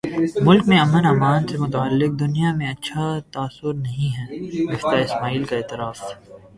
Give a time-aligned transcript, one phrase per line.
[0.47, 4.25] ملک میں امن امان سے متعلق دنیا میں اچھا تاثر نہیں ہے
[4.65, 6.01] مفتاح اسماعیل کا اعتراف